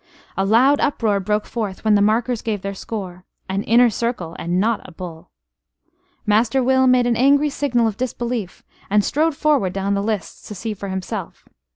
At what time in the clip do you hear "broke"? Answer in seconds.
1.19-1.45